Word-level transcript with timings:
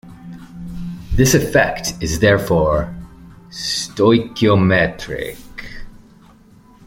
This 1.13 1.35
effect 1.35 1.93
is 2.01 2.19
therefore 2.21 2.91
stoichiometric. 3.49 5.37